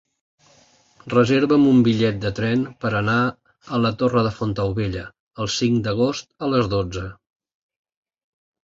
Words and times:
Reserva'm 1.13 1.67
un 1.71 1.83
bitllet 1.87 2.17
de 2.23 2.31
tren 2.41 2.63
per 2.85 2.93
anar 3.01 3.19
a 3.79 3.83
la 3.85 3.93
Torre 4.03 4.25
de 4.29 4.33
Fontaubella 4.41 5.05
el 5.45 5.53
cinc 5.61 5.87
d'agost 5.91 6.31
a 6.49 6.53
les 6.57 6.73
dotze. 6.77 7.07